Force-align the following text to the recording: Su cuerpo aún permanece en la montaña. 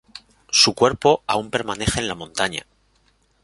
Su 0.49 0.73
cuerpo 0.73 1.23
aún 1.27 1.51
permanece 1.51 1.99
en 1.99 2.07
la 2.07 2.15
montaña. 2.15 2.65